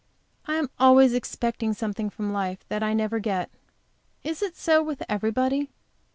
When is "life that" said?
2.33-2.81